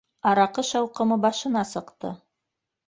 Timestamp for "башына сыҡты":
1.27-2.15